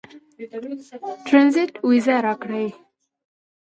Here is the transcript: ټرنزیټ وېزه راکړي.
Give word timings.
ټرنزیټ 1.25 1.71
وېزه 1.87 2.15
راکړي. 2.25 2.67